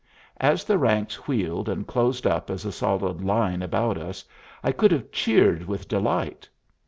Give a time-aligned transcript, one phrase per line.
[0.39, 4.25] As the ranks wheeled, and closed up as a solid line about us,
[4.63, 6.49] I could have cheered with delight.